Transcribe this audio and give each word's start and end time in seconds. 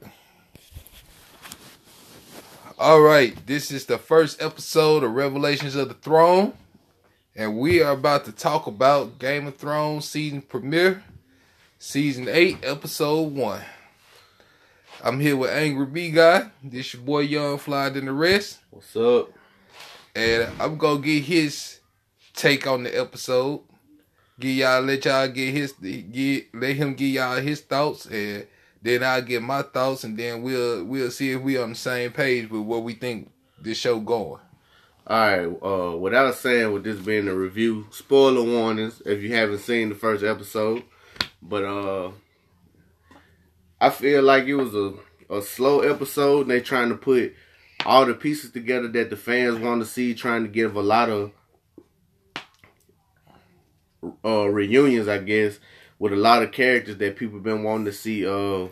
right. 0.00 0.10
All 2.78 3.00
right, 3.00 3.46
this 3.46 3.70
is 3.70 3.86
the 3.86 3.98
first 3.98 4.42
episode 4.42 5.04
of 5.04 5.12
Revelations 5.12 5.76
of 5.76 5.88
the 5.88 5.94
Throne, 5.94 6.52
and 7.36 7.56
we 7.58 7.82
are 7.82 7.92
about 7.92 8.24
to 8.24 8.32
talk 8.32 8.66
about 8.66 9.18
Game 9.18 9.46
of 9.46 9.56
Thrones 9.56 10.08
season 10.08 10.42
premiere, 10.42 11.04
season 11.78 12.28
eight, 12.28 12.58
episode 12.64 13.32
one. 13.32 13.62
I'm 15.02 15.20
here 15.20 15.36
with 15.36 15.50
Angry 15.50 15.86
B 15.86 16.10
Guy. 16.10 16.50
This 16.62 16.94
your 16.94 17.02
boy 17.02 17.20
Young 17.20 17.58
Fly 17.58 17.90
than 17.90 18.06
the 18.06 18.12
rest, 18.12 18.58
What's 18.70 18.96
up? 18.96 19.30
and 20.14 20.48
I'm 20.60 20.76
gonna 20.76 21.00
get 21.00 21.24
his 21.24 21.80
take 22.34 22.66
on 22.66 22.84
the 22.84 22.98
episode. 22.98 23.60
Get 24.40 24.48
y'all, 24.48 24.82
let 24.82 25.04
y'all 25.04 25.28
get 25.28 25.54
his, 25.54 25.72
get 25.72 26.52
let 26.54 26.74
him 26.74 26.94
get 26.94 27.06
y'all 27.06 27.40
his 27.40 27.60
thoughts, 27.60 28.06
and 28.06 28.46
then 28.84 29.02
I'll 29.02 29.22
get 29.22 29.42
my 29.42 29.62
thoughts, 29.62 30.04
and 30.04 30.16
then 30.16 30.42
we'll 30.42 30.84
we'll 30.84 31.10
see 31.10 31.32
if 31.32 31.40
we 31.40 31.56
on 31.56 31.70
the 31.70 31.74
same 31.74 32.12
page 32.12 32.50
with 32.50 32.60
what 32.60 32.84
we 32.84 32.92
think 32.92 33.30
this 33.58 33.78
show 33.78 33.98
going. 33.98 34.40
All 35.06 35.38
right. 35.38 35.46
Uh, 35.46 35.96
without 35.96 36.34
saying, 36.34 36.70
with 36.70 36.84
this 36.84 36.98
being 37.00 37.26
a 37.26 37.34
review, 37.34 37.86
spoiler 37.90 38.42
warnings 38.42 39.00
if 39.06 39.22
you 39.22 39.34
haven't 39.34 39.60
seen 39.60 39.88
the 39.88 39.94
first 39.94 40.22
episode. 40.22 40.82
But 41.40 41.64
uh, 41.64 42.10
I 43.80 43.88
feel 43.88 44.22
like 44.22 44.44
it 44.44 44.54
was 44.54 44.74
a 44.74 44.92
a 45.30 45.40
slow 45.40 45.80
episode. 45.80 46.42
And 46.42 46.50
they 46.50 46.60
trying 46.60 46.90
to 46.90 46.96
put 46.96 47.34
all 47.86 48.04
the 48.04 48.12
pieces 48.12 48.50
together 48.50 48.88
that 48.88 49.08
the 49.08 49.16
fans 49.16 49.58
want 49.58 49.80
to 49.80 49.86
see, 49.86 50.14
trying 50.14 50.42
to 50.42 50.48
give 50.50 50.76
a 50.76 50.82
lot 50.82 51.08
of 51.08 51.32
uh 54.22 54.46
reunions, 54.46 55.08
I 55.08 55.18
guess, 55.18 55.58
with 55.98 56.12
a 56.12 56.16
lot 56.16 56.42
of 56.42 56.52
characters 56.52 56.96
that 56.98 57.16
people 57.16 57.40
been 57.40 57.62
wanting 57.62 57.86
to 57.86 57.92
see. 57.92 58.26
Uh. 58.26 58.68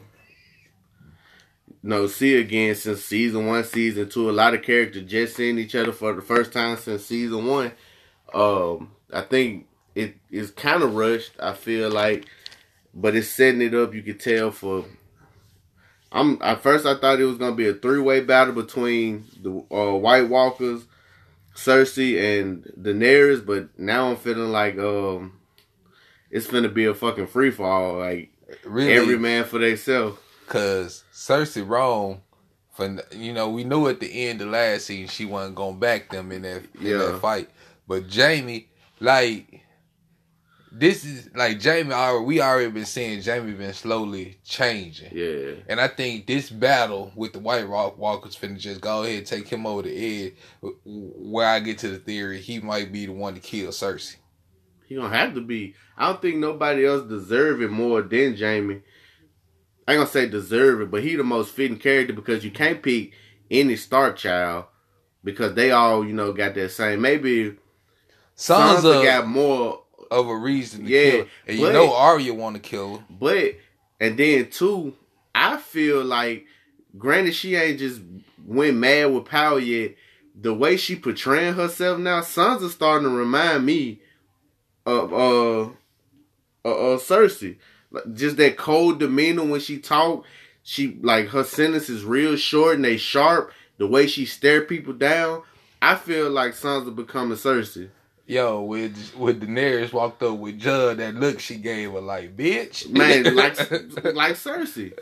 No, 1.84 2.06
see 2.06 2.36
again 2.36 2.76
since 2.76 3.04
season 3.04 3.46
one, 3.46 3.64
season 3.64 4.08
two. 4.08 4.30
A 4.30 4.32
lot 4.32 4.54
of 4.54 4.62
characters 4.62 5.10
just 5.10 5.34
seeing 5.34 5.58
each 5.58 5.74
other 5.74 5.92
for 5.92 6.12
the 6.12 6.22
first 6.22 6.52
time 6.52 6.76
since 6.76 7.04
season 7.04 7.44
one. 7.46 7.72
Um, 8.32 8.92
I 9.12 9.22
think 9.22 9.66
it 9.94 10.16
is 10.30 10.50
kind 10.50 10.82
of 10.82 10.94
rushed. 10.94 11.32
I 11.40 11.54
feel 11.54 11.90
like, 11.90 12.26
but 12.94 13.16
it's 13.16 13.28
setting 13.28 13.62
it 13.62 13.74
up. 13.74 13.94
You 13.94 14.02
could 14.02 14.20
tell 14.20 14.50
for. 14.50 14.84
I'm 16.10 16.38
at 16.42 16.62
first 16.62 16.86
I 16.86 16.96
thought 16.98 17.20
it 17.20 17.24
was 17.24 17.38
gonna 17.38 17.56
be 17.56 17.68
a 17.68 17.74
three 17.74 18.00
way 18.00 18.20
battle 18.20 18.54
between 18.54 19.24
the 19.42 19.50
uh, 19.74 19.96
White 19.96 20.28
Walkers, 20.28 20.84
Cersei, 21.56 22.40
and 22.40 22.64
Daenerys, 22.80 23.44
but 23.44 23.78
now 23.78 24.10
I'm 24.10 24.16
feeling 24.16 24.52
like 24.52 24.78
um, 24.78 25.32
it's 26.32 26.48
gonna 26.48 26.68
be 26.68 26.86
a 26.86 26.94
fucking 26.94 27.28
free 27.28 27.52
fall. 27.52 27.98
Like 27.98 28.30
Really, 28.64 28.92
every 28.94 29.18
man 29.18 29.44
for 29.44 29.58
themselves. 29.60 30.18
Cause 30.48 31.04
Cersei 31.12 31.66
wrong. 31.66 32.22
For 32.72 32.98
you 33.12 33.32
know, 33.32 33.48
we 33.50 33.64
knew 33.64 33.86
at 33.88 34.00
the 34.00 34.26
end 34.28 34.40
of 34.40 34.48
last 34.48 34.86
season 34.86 35.08
she 35.08 35.24
wasn't 35.26 35.54
gonna 35.54 35.76
back 35.76 36.10
them 36.10 36.32
in 36.32 36.42
that 36.42 36.62
in 36.80 36.86
Yeah. 36.86 36.96
that 36.98 37.20
fight. 37.20 37.48
But 37.86 38.12
Jaime, 38.12 38.68
like, 39.00 39.60
this 40.70 41.04
is 41.04 41.28
like 41.34 41.62
Jaime. 41.62 41.92
Already, 41.92 42.24
we 42.24 42.40
already 42.40 42.70
been 42.70 42.86
seeing 42.86 43.22
Jaime 43.22 43.52
been 43.52 43.74
slowly 43.74 44.38
changing, 44.44 45.10
Yeah. 45.12 45.54
and 45.68 45.78
I 45.80 45.88
think 45.88 46.26
this 46.26 46.48
battle 46.48 47.12
with 47.14 47.34
the 47.34 47.40
White 47.40 47.68
Rock 47.68 47.98
Walkers 47.98 48.36
finna 48.36 48.58
just 48.58 48.80
go 48.80 49.02
ahead 49.02 49.18
and 49.18 49.26
take 49.26 49.48
him 49.48 49.66
over 49.66 49.82
the 49.82 50.26
edge. 50.26 50.34
Where 50.84 51.46
I 51.48 51.60
get 51.60 51.78
to 51.78 51.88
the 51.88 51.98
theory, 51.98 52.40
he 52.40 52.58
might 52.60 52.90
be 52.90 53.04
the 53.06 53.12
one 53.12 53.34
to 53.34 53.40
kill 53.40 53.70
Cersei. 53.70 54.16
He 54.92 54.98
gonna 54.98 55.16
have 55.16 55.34
to 55.36 55.40
be. 55.40 55.74
I 55.96 56.08
don't 56.08 56.20
think 56.20 56.36
nobody 56.36 56.86
else 56.86 57.08
deserve 57.08 57.62
it 57.62 57.70
more 57.70 58.02
than 58.02 58.36
Jaime. 58.36 58.82
I 59.88 59.92
ain't 59.92 60.00
gonna 60.00 60.06
say 60.06 60.28
deserve 60.28 60.82
it, 60.82 60.90
but 60.90 61.02
he 61.02 61.16
the 61.16 61.24
most 61.24 61.54
fitting 61.54 61.78
character 61.78 62.12
because 62.12 62.44
you 62.44 62.50
can't 62.50 62.82
pick 62.82 63.12
any 63.50 63.76
Stark 63.76 64.18
child 64.18 64.66
because 65.24 65.54
they 65.54 65.70
all 65.70 66.04
you 66.04 66.12
know 66.12 66.34
got 66.34 66.54
that 66.56 66.72
same. 66.72 67.00
Maybe 67.00 67.56
Sansa 68.36 68.82
Sansa 68.82 69.02
got 69.02 69.26
more, 69.26 69.82
of 70.10 70.28
a 70.28 70.36
reason 70.36 70.84
to 70.84 70.90
Yeah, 70.90 71.24
and 71.46 71.58
you 71.58 71.72
know 71.72 71.94
Arya 71.94 72.34
want 72.34 72.56
to 72.56 72.60
kill 72.60 72.98
her. 72.98 73.04
but 73.08 73.54
and 73.98 74.18
then 74.18 74.50
two, 74.50 74.94
I 75.34 75.56
feel 75.56 76.04
like 76.04 76.44
granted 76.98 77.34
she 77.34 77.54
ain't 77.56 77.78
just 77.78 78.02
went 78.44 78.76
mad 78.76 79.06
with 79.06 79.24
power 79.24 79.58
yet. 79.58 79.94
The 80.38 80.52
way 80.52 80.76
she 80.76 80.96
portraying 80.96 81.54
herself 81.54 81.98
now, 81.98 82.20
Sansa 82.20 82.68
starting 82.68 83.08
to 83.08 83.14
remind 83.14 83.64
me 83.64 84.02
of 84.86 85.12
uh 85.12 85.62
uh, 86.64 86.94
uh 86.94 86.98
Cersei. 86.98 87.56
Like, 87.90 88.14
just 88.14 88.36
that 88.38 88.56
cold 88.56 88.98
demeanor 89.00 89.44
when 89.44 89.60
she 89.60 89.78
talk. 89.78 90.24
She 90.62 90.96
like 91.02 91.28
her 91.28 91.44
sentence 91.44 91.88
is 91.88 92.04
real 92.04 92.36
short 92.36 92.76
and 92.76 92.84
they 92.84 92.96
sharp. 92.96 93.52
The 93.78 93.86
way 93.86 94.06
she 94.06 94.26
stare 94.26 94.62
people 94.62 94.92
down, 94.92 95.42
I 95.80 95.96
feel 95.96 96.30
like 96.30 96.52
Sansa 96.52 96.94
becoming 96.94 97.36
Cersei. 97.36 97.88
Yo, 98.26 98.62
with 98.62 99.12
with 99.16 99.42
Daenerys 99.42 99.92
walked 99.92 100.22
up 100.22 100.38
with 100.38 100.58
Judd, 100.60 100.98
that 100.98 101.16
look 101.16 101.40
she 101.40 101.56
gave 101.56 101.92
her 101.92 102.00
like 102.00 102.36
bitch, 102.36 102.88
Man, 102.88 103.24
like 103.34 103.58
like 104.14 104.36
Cersei. 104.36 104.92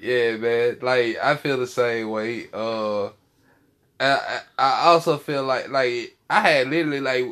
yeah, 0.00 0.36
man. 0.36 0.78
Like 0.82 1.16
I 1.22 1.36
feel 1.36 1.58
the 1.58 1.66
same 1.68 2.10
way. 2.10 2.48
Uh, 2.52 3.06
I 3.06 3.10
I 4.00 4.40
I 4.58 4.84
also 4.86 5.16
feel 5.18 5.44
like 5.44 5.68
like 5.68 6.16
I 6.28 6.40
had 6.40 6.68
literally 6.68 7.00
like 7.00 7.26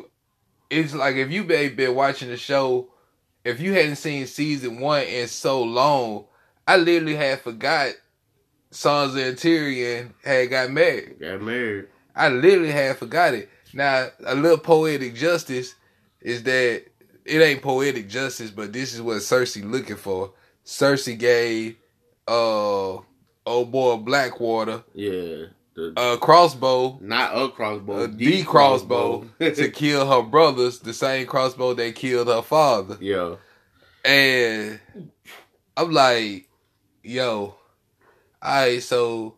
it's 0.71 0.93
like 0.95 1.17
if 1.17 1.29
you 1.29 1.43
been 1.43 1.75
been 1.75 1.93
watching 1.93 2.29
the 2.29 2.37
show, 2.37 2.87
if 3.43 3.59
you 3.59 3.73
hadn't 3.73 3.97
seen 3.97 4.25
season 4.25 4.79
one 4.79 5.03
in 5.03 5.27
so 5.27 5.61
long, 5.61 6.25
I 6.65 6.77
literally 6.77 7.15
had 7.15 7.41
forgot 7.41 7.91
Sansa 8.71 9.27
and 9.29 9.37
Tyrion 9.37 10.13
had 10.23 10.49
got 10.49 10.71
married. 10.71 11.19
Got 11.19 11.41
married. 11.41 11.87
I 12.15 12.29
literally 12.29 12.71
had 12.71 12.97
forgot 12.97 13.33
it. 13.33 13.49
Now, 13.73 14.07
a 14.25 14.35
little 14.35 14.57
poetic 14.57 15.13
justice 15.15 15.75
is 16.21 16.43
that 16.43 16.83
it 17.25 17.41
ain't 17.41 17.61
poetic 17.61 18.09
justice, 18.09 18.49
but 18.49 18.71
this 18.71 18.93
is 18.93 19.01
what 19.01 19.17
Cersei 19.17 19.69
looking 19.69 19.97
for. 19.97 20.33
Cersei 20.65 21.17
gave 21.17 21.75
uh 22.27 22.97
old 23.45 23.71
boy 23.71 23.97
Blackwater 23.97 24.83
Yeah. 24.93 25.47
The, 25.81 26.13
a 26.13 26.17
crossbow, 26.17 26.99
not 27.01 27.35
a 27.35 27.49
crossbow. 27.49 28.01
a 28.03 28.07
D 28.07 28.43
crossbow 28.43 29.25
to 29.39 29.69
kill 29.73 30.07
her 30.07 30.21
brothers, 30.21 30.79
the 30.79 30.93
same 30.93 31.25
crossbow 31.25 31.73
that 31.73 31.95
killed 31.95 32.27
her 32.27 32.43
father. 32.43 32.97
yeah. 33.01 33.35
And 34.05 34.79
I'm 35.77 35.91
like, 35.91 36.47
yo, 37.03 37.55
alright, 38.43 38.81
so 38.83 39.35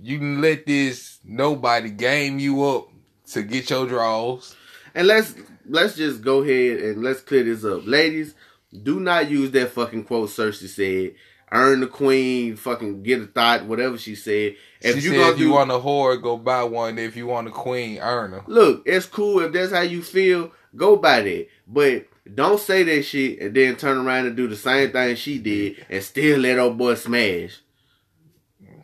you 0.00 0.18
can 0.18 0.40
let 0.40 0.66
this 0.66 1.18
nobody 1.24 1.90
game 1.90 2.38
you 2.38 2.62
up 2.64 2.88
to 3.32 3.42
get 3.42 3.70
your 3.70 3.86
draws. 3.86 4.54
And 4.94 5.06
let's 5.06 5.34
let's 5.68 5.96
just 5.96 6.22
go 6.22 6.42
ahead 6.42 6.80
and 6.80 7.02
let's 7.02 7.20
clear 7.20 7.44
this 7.44 7.64
up. 7.64 7.82
Ladies, 7.86 8.34
do 8.82 9.00
not 9.00 9.30
use 9.30 9.50
that 9.52 9.70
fucking 9.70 10.04
quote 10.04 10.28
Cersei 10.30 10.68
said. 10.68 11.14
Earn 11.52 11.80
the 11.80 11.86
queen, 11.86 12.56
fucking 12.56 13.04
get 13.04 13.22
a 13.22 13.26
thought, 13.26 13.66
whatever 13.66 13.96
she 13.98 14.14
said. 14.16 14.56
If 14.80 14.96
she 14.98 15.02
you 15.02 15.10
said 15.10 15.34
if 15.34 15.38
you 15.38 15.46
do- 15.46 15.52
want 15.52 15.70
a 15.70 15.74
whore, 15.74 16.20
go 16.20 16.36
buy 16.36 16.64
one. 16.64 16.98
If 16.98 17.16
you 17.16 17.26
want 17.28 17.46
a 17.48 17.52
queen, 17.52 17.98
earn 17.98 18.32
her. 18.32 18.42
Look, 18.48 18.82
it's 18.84 19.06
cool 19.06 19.40
if 19.40 19.52
that's 19.52 19.72
how 19.72 19.82
you 19.82 20.02
feel, 20.02 20.50
go 20.74 20.96
buy 20.96 21.20
that. 21.22 21.46
But 21.68 22.06
don't 22.34 22.58
say 22.58 22.82
that 22.82 23.04
shit 23.04 23.40
and 23.40 23.54
then 23.54 23.76
turn 23.76 23.96
around 23.98 24.26
and 24.26 24.36
do 24.36 24.48
the 24.48 24.56
same 24.56 24.90
thing 24.90 25.14
she 25.14 25.38
did 25.38 25.86
and 25.88 26.02
still 26.02 26.40
let 26.40 26.58
old 26.58 26.76
boy 26.78 26.94
smash. 26.96 27.60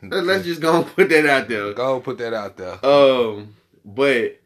Let- 0.03 0.25
Let's 0.25 0.45
just 0.45 0.61
go 0.61 0.77
and 0.83 0.87
put 0.87 1.09
that 1.09 1.27
out 1.27 1.49
there. 1.49 1.73
go 1.75 1.99
put 2.01 2.19
that 2.19 2.33
out 2.33 2.57
there. 2.57 2.85
Um, 2.87 3.57
but 3.85 4.41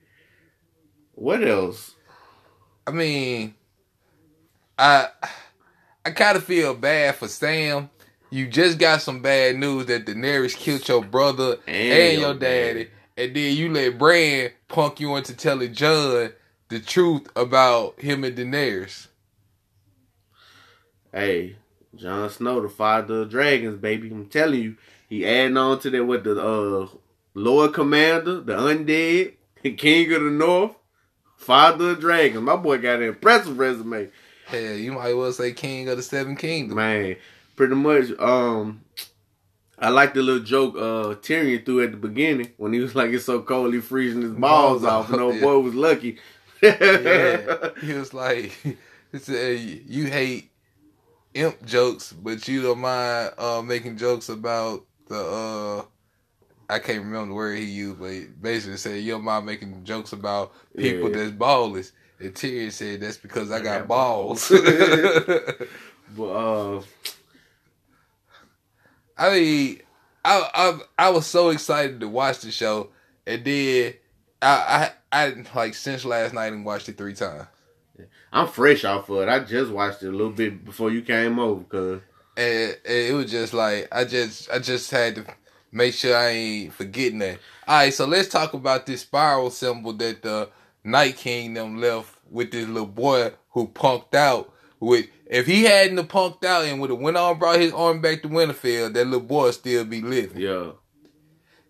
what 1.14 1.46
else? 1.46 1.94
I 2.86 2.92
mean, 2.92 3.54
I 4.78 5.08
I 6.04 6.10
kind 6.12 6.36
of 6.36 6.44
feel 6.44 6.72
bad 6.74 7.16
for 7.16 7.28
Sam. 7.28 7.90
You 8.36 8.46
just 8.46 8.78
got 8.78 9.00
some 9.00 9.22
bad 9.22 9.56
news 9.56 9.86
that 9.86 10.04
Daenerys 10.04 10.54
killed 10.54 10.86
your 10.86 11.02
brother 11.02 11.56
and, 11.66 12.20
your 12.20 12.34
daddy, 12.34 12.90
and 13.16 13.34
then 13.34 13.56
you 13.56 13.72
let 13.72 13.96
Bran 13.96 14.50
punk 14.68 15.00
you 15.00 15.16
into 15.16 15.34
telling 15.34 15.72
Jon 15.72 16.32
the 16.68 16.80
truth 16.80 17.28
about 17.34 17.98
him 17.98 18.24
and 18.24 18.36
Daenerys. 18.36 19.06
Hey, 21.10 21.56
Jon 21.94 22.28
Snow, 22.28 22.60
the 22.60 22.68
father 22.68 23.22
of 23.22 23.30
dragons, 23.30 23.80
baby. 23.80 24.10
I'm 24.10 24.26
telling 24.26 24.62
you, 24.62 24.76
he 25.08 25.24
adding 25.24 25.56
on 25.56 25.78
to 25.80 25.88
that 25.88 26.04
with 26.04 26.24
the 26.24 26.38
uh 26.38 26.88
Lord 27.32 27.72
Commander, 27.72 28.42
the 28.42 28.52
undead, 28.52 29.78
King 29.78 30.12
of 30.12 30.22
the 30.22 30.30
North, 30.30 30.76
father 31.38 31.92
of 31.92 32.00
dragons. 32.00 32.42
My 32.42 32.56
boy 32.56 32.76
got 32.76 33.00
an 33.00 33.08
impressive 33.08 33.58
resume. 33.58 34.10
Hell, 34.44 34.74
you 34.74 34.92
might 34.92 35.14
well 35.14 35.32
say 35.32 35.52
King 35.52 35.88
of 35.88 35.96
the 35.96 36.02
Seven 36.02 36.36
Kingdoms. 36.36 36.76
Man, 36.76 37.16
pretty 37.56 37.74
much. 37.74 38.10
Um, 38.18 38.82
I 39.78 39.90
like 39.90 40.14
the 40.14 40.22
little 40.22 40.42
joke 40.42 40.74
uh 40.76 41.16
Tyrion 41.20 41.64
threw 41.64 41.82
at 41.84 41.90
the 41.90 41.96
beginning 41.98 42.52
when 42.56 42.72
he 42.72 42.80
was 42.80 42.94
like, 42.94 43.10
"It's 43.10 43.24
so 43.26 43.42
cold, 43.42 43.74
he 43.74 43.80
freezing 43.80 44.22
his 44.22 44.32
balls 44.32 44.84
off," 44.84 45.10
and 45.12 45.20
old 45.20 45.34
Yeah. 45.36 45.40
boy 45.42 45.58
was 45.58 45.74
lucky. 45.74 46.18
yeah, 46.62 47.70
he 47.82 47.92
was 47.92 48.14
like, 48.14 48.52
he 49.12 49.18
said, 49.18 49.58
"You 49.86 50.06
hate 50.06 50.50
imp 51.34 51.64
jokes, 51.66 52.12
but 52.12 52.48
you 52.48 52.62
don't 52.62 52.78
mind 52.80 53.32
uh, 53.36 53.60
making 53.62 53.98
jokes 53.98 54.30
about 54.30 54.86
the 55.08 55.18
uh, 55.18 55.82
I 56.68 56.78
can't 56.78 57.00
remember 57.04 57.28
the 57.28 57.34
word 57.34 57.58
he 57.58 57.64
used, 57.66 58.00
but 58.00 58.10
he 58.10 58.24
basically 58.40 58.78
said 58.78 59.02
you 59.02 59.12
don't 59.12 59.24
mind 59.24 59.44
making 59.46 59.84
jokes 59.84 60.12
about 60.14 60.52
people 60.76 61.10
Yeah. 61.10 61.16
that's 61.16 61.32
ballless. 61.32 61.92
And 62.18 62.32
Tyrion 62.34 62.72
said 62.72 63.00
that's 63.02 63.18
because 63.18 63.50
I, 63.50 63.60
got 63.60 63.86
balls. 63.86 64.50
But 66.16 66.24
uh, 66.30 66.82
I 69.16 69.30
mean, 69.30 69.80
I, 70.24 70.50
I 70.54 71.06
I 71.06 71.10
was 71.10 71.26
so 71.26 71.50
excited 71.50 72.00
to 72.00 72.08
watch 72.08 72.40
the 72.40 72.50
show, 72.50 72.90
and 73.26 73.44
then 73.44 73.94
I 74.42 74.90
I 75.12 75.26
I 75.26 75.44
like 75.54 75.74
since 75.74 76.04
last 76.04 76.34
night 76.34 76.52
and 76.52 76.64
watched 76.64 76.88
it 76.88 76.98
three 76.98 77.14
times, 77.14 77.46
I'm 78.32 78.48
fresh 78.48 78.84
off 78.84 79.08
of 79.08 79.22
it. 79.22 79.28
I 79.28 79.40
just 79.40 79.70
watched 79.70 80.02
it 80.02 80.08
a 80.08 80.12
little 80.12 80.32
bit 80.32 80.64
before 80.64 80.90
you 80.90 81.02
came 81.02 81.38
over, 81.38 81.64
cause 81.64 82.00
and, 82.36 82.76
and 82.84 82.96
it 82.96 83.14
was 83.14 83.30
just 83.30 83.54
like 83.54 83.88
I 83.92 84.04
just 84.04 84.50
I 84.50 84.58
just 84.58 84.90
had 84.90 85.14
to 85.16 85.26
make 85.72 85.94
sure 85.94 86.16
I 86.16 86.28
ain't 86.28 86.72
forgetting 86.72 87.20
that. 87.20 87.38
All 87.66 87.78
right, 87.78 87.94
so 87.94 88.06
let's 88.06 88.28
talk 88.28 88.52
about 88.54 88.86
this 88.86 89.02
spiral 89.02 89.50
symbol 89.50 89.92
that 89.94 90.22
the 90.22 90.48
Night 90.84 91.16
King 91.16 91.54
them 91.54 91.80
left 91.80 92.16
with 92.30 92.50
this 92.50 92.66
little 92.66 92.86
boy 92.86 93.32
who 93.50 93.68
punked 93.68 94.14
out. 94.14 94.52
With 94.78 95.06
if 95.26 95.46
he 95.46 95.64
hadn't 95.64 95.96
have 95.96 96.08
punked 96.08 96.44
out 96.44 96.64
and 96.64 96.80
would 96.80 96.90
have 96.90 96.98
went 96.98 97.16
on 97.16 97.30
and 97.32 97.38
brought 97.40 97.60
his 97.60 97.72
arm 97.72 98.00
back 98.00 98.22
to 98.22 98.28
Winterfell, 98.28 98.92
that 98.92 99.04
little 99.06 99.20
boy 99.20 99.50
still 99.50 99.84
be 99.84 100.00
living. 100.00 100.40
yeah, 100.40 100.70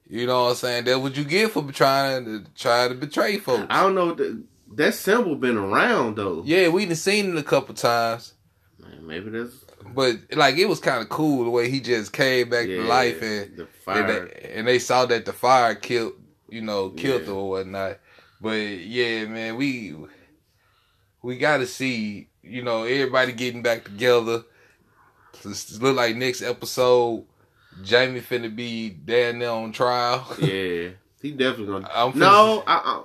You 0.08 0.26
know 0.26 0.44
what 0.44 0.50
I'm 0.50 0.55
saying? 0.56 0.85
That's 0.85 0.99
what 0.99 1.17
you 1.17 1.25
get 1.25 1.50
for 1.53 1.62
trying 1.73 2.25
to 2.26 2.44
try 2.55 2.88
to 2.88 2.94
betray 2.94 3.38
folks. 3.38 3.67
I 3.70 3.82
don't 3.82 3.94
know 3.94 4.14
that 4.14 4.44
that 4.75 4.94
symbol 4.94 5.37
been 5.37 5.56
around 5.56 6.17
though. 6.17 6.43
Yeah, 6.44 6.69
we 6.69 6.87
done 6.87 6.97
seen 6.97 7.31
it 7.37 7.38
a 7.38 7.43
couple 7.43 7.75
times, 7.75 8.35
Man, 8.79 9.06
maybe 9.06 9.31
that's 9.31 9.64
but 9.94 10.17
like 10.32 10.56
it 10.59 10.69
was 10.69 10.81
kind 10.81 11.00
of 11.00 11.09
cool 11.09 11.44
the 11.44 11.50
way 11.50 11.70
he 11.70 11.81
just 11.81 12.12
came 12.12 12.50
back 12.50 12.67
yeah, 12.67 12.79
to 12.79 12.82
life 12.85 13.23
and 13.23 13.56
the 13.56 13.62
and 13.62 13.69
fire. 13.85 14.26
they, 14.29 14.52
and 14.55 14.67
they 14.69 14.79
saw 14.81 15.06
that 15.06 15.25
the 15.25 15.32
fire 15.32 15.75
killed, 15.76 16.14
you 16.50 16.61
know, 16.61 16.91
killed 16.91 17.23
Yeah. 17.26 17.31
or 17.32 17.49
whatnot. 17.50 17.99
But 18.41 18.56
yeah, 18.59 19.25
man, 19.26 19.56
we 19.56 19.94
we 21.23 21.38
got 21.38 21.59
to 21.59 21.67
see, 21.67 22.29
you 22.47 22.63
know, 22.63 22.85
everybody 22.85 23.33
getting 23.33 23.63
back 23.63 23.85
together. 23.85 24.45
It's 25.45 25.79
look 25.81 25.97
like 25.97 26.17
next 26.17 26.43
episode, 26.43 27.25
Jaime 27.89 28.21
finna 28.21 28.55
be 28.55 28.91
down 28.91 29.39
there 29.41 29.51
on 29.51 29.73
trial. 29.73 30.27
yeah, 30.41 30.91
he 31.21 31.33
definitely 31.33 31.67
gonna. 31.67 31.91
I'm 31.95 32.19
No, 32.19 32.65
I, 32.67 32.75
I 32.75 33.03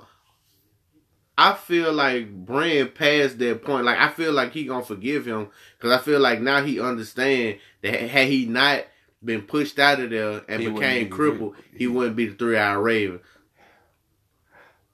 I 1.38 1.54
feel 1.54 1.92
like 1.92 2.30
Bran 2.32 2.88
passed 2.88 3.38
that 3.38 3.64
point. 3.64 3.84
Like 3.84 3.98
I 3.98 4.10
feel 4.10 4.32
like 4.32 4.52
he 4.52 4.64
gonna 4.64 4.84
forgive 4.84 5.26
him 5.26 5.48
because 5.78 5.92
I 5.92 6.02
feel 6.02 6.20
like 6.20 6.40
now 6.40 6.62
he 6.62 6.80
understand 6.80 7.58
that 7.82 7.94
had 7.94 8.28
he 8.28 8.46
not 8.46 8.84
been 9.24 9.42
pushed 9.42 9.78
out 9.78 10.00
of 10.00 10.10
there 10.10 10.42
and 10.48 10.62
He 10.62 10.68
became 10.68 11.04
be- 11.04 11.10
crippled, 11.10 11.54
he 11.76 11.86
wouldn't 11.86 12.16
be 12.16 12.26
the 12.26 12.34
three 12.34 12.58
eyed 12.58 12.74
raven. 12.74 13.20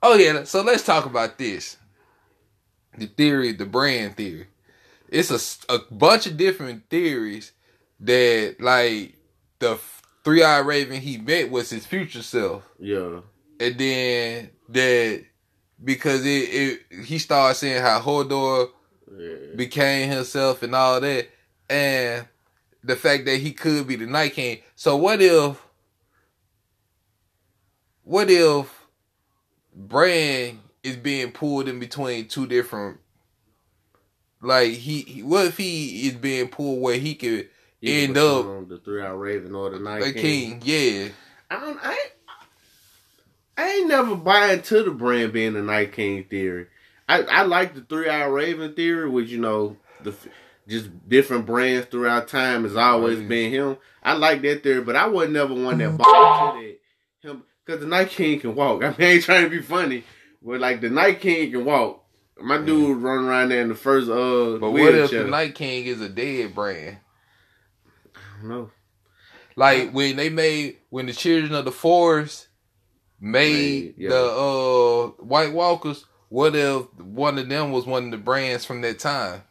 Oh 0.02 0.14
yeah, 0.16 0.44
so 0.44 0.62
let's 0.62 0.84
talk 0.84 1.06
about 1.06 1.38
this. 1.38 1.77
The 2.98 3.06
theory, 3.06 3.52
the 3.52 3.66
Bran 3.66 4.14
theory. 4.14 4.46
It's 5.08 5.30
a, 5.68 5.74
a 5.74 5.78
bunch 5.90 6.26
of 6.26 6.36
different 6.36 6.88
theories 6.90 7.52
that 8.00 8.56
like 8.60 9.14
the 9.58 9.78
three 10.24 10.42
eyed 10.42 10.66
raven 10.66 11.00
he 11.00 11.18
met 11.18 11.50
was 11.50 11.70
his 11.70 11.86
future 11.86 12.22
self, 12.22 12.68
Yeah, 12.78 13.20
and 13.58 13.78
then 13.78 14.50
that 14.68 15.24
because 15.82 16.24
it, 16.26 16.28
it 16.28 16.80
he 17.04 17.18
started 17.18 17.54
saying 17.54 17.82
how 17.82 18.00
Hodor 18.00 18.70
yeah, 19.16 19.56
became 19.56 20.10
himself 20.10 20.62
and 20.62 20.74
all 20.74 21.00
that, 21.00 21.28
and 21.70 22.26
the 22.84 22.96
fact 22.96 23.24
that 23.26 23.36
he 23.38 23.52
could 23.52 23.86
be 23.86 23.96
the 23.96 24.06
Night 24.06 24.34
King. 24.34 24.58
So 24.74 24.96
what 24.96 25.20
if, 25.20 25.60
what 28.02 28.30
if 28.30 28.86
Bran 29.74 30.60
is 30.82 30.96
being 30.96 31.32
pulled 31.32 31.68
in 31.68 31.78
between 31.80 32.28
two 32.28 32.46
different, 32.46 32.98
like 34.40 34.70
he, 34.72 35.00
he 35.02 35.22
what 35.22 35.46
if 35.46 35.56
he 35.56 36.06
is 36.08 36.14
being 36.14 36.48
pulled 36.48 36.80
where 36.80 36.98
he 36.98 37.14
could 37.14 37.48
He 37.80 38.04
End 38.04 38.16
up- 38.16 38.68
the 38.68 38.78
three 38.84 39.02
eyed 39.02 39.10
raven 39.10 39.54
or 39.54 39.70
the 39.70 39.78
night 39.78 40.14
king. 40.14 40.60
king? 40.60 40.62
Yeah, 40.64 41.08
I 41.50 41.60
don't. 41.60 41.78
I 41.84 41.90
ain't, 41.90 42.12
I 43.56 43.68
ain't 43.72 43.88
never 43.88 44.14
buy 44.14 44.52
into 44.52 44.82
the 44.84 44.90
Bran 44.92 45.30
being 45.32 45.54
the 45.54 45.62
Night 45.62 45.92
King 45.92 46.24
theory. 46.24 46.66
I 47.08 47.22
I 47.22 47.42
like 47.42 47.74
the 47.74 47.80
three 47.80 48.08
eyed 48.08 48.26
raven 48.26 48.74
theory, 48.74 49.08
which 49.10 49.28
you 49.30 49.38
know 49.38 49.76
the 50.02 50.14
just 50.68 50.90
different 51.08 51.46
Brans 51.46 51.86
throughout 51.86 52.28
time 52.28 52.62
has 52.64 52.76
always 52.76 53.18
Right. 53.18 53.28
been 53.28 53.50
him. 53.52 53.78
I 54.02 54.12
like 54.12 54.42
that 54.42 54.62
theory, 54.62 54.82
but 54.82 54.94
I 54.96 55.06
was 55.06 55.28
never 55.30 55.54
one 55.54 55.78
that 55.78 55.96
bought 55.96 56.52
into 56.54 56.78
that 57.22 57.28
him 57.30 57.42
because 57.64 57.80
the 57.80 57.86
Night 57.86 58.10
King 58.10 58.38
can 58.38 58.54
walk. 58.54 58.82
I 58.84 58.90
mean, 58.90 58.96
I 59.00 59.04
ain't 59.04 59.24
trying 59.24 59.44
to 59.44 59.50
be 59.50 59.60
funny, 59.62 60.04
but 60.42 60.60
like 60.60 60.80
the 60.80 60.90
Night 60.90 61.20
King 61.20 61.52
can 61.52 61.64
walk. 61.64 62.04
My 62.40 62.58
dude 62.58 62.98
run 62.98 63.24
around 63.24 63.48
there 63.48 63.62
in 63.62 63.68
the 63.68 63.74
first 63.74 64.08
uh. 64.08 64.58
but 64.58 64.70
what 64.70 64.94
if 64.94 65.10
the 65.10 65.24
Night 65.24 65.54
King 65.54 65.86
is 65.86 66.00
a 66.00 66.08
dead 66.08 66.54
Bran? 66.54 66.98
I 68.14 68.20
don't 68.40 68.48
know. 68.48 68.70
Like 69.56 69.90
when 69.90 70.16
they 70.16 70.28
made 70.28 70.76
when 70.88 71.06
the 71.06 71.12
children 71.12 71.52
of 71.54 71.64
the 71.64 71.72
forest 71.72 72.46
made 73.20 73.52
Made, 73.52 73.94
yeah. 73.98 74.08
the 74.10 74.24
uh 74.24 75.06
White 75.24 75.52
Walkers, 75.52 76.04
what 76.28 76.54
if 76.54 76.92
one 76.94 77.38
of 77.38 77.48
them 77.48 77.72
was 77.72 77.86
one 77.86 78.04
of 78.04 78.10
the 78.12 78.18
Brans 78.18 78.64
from 78.64 78.82
that 78.82 79.00
time? 79.00 79.42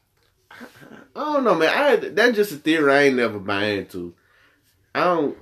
I 1.16 1.20
don't 1.20 1.44
know, 1.44 1.56
man. 1.56 1.70
I 1.70 1.96
that's 1.96 2.36
just 2.36 2.52
a 2.52 2.56
theory 2.58 2.94
I 2.94 3.02
ain't 3.04 3.16
never 3.16 3.40
buy 3.40 3.66
into. 3.66 4.14
I 4.96 5.04
don't. 5.04 5.38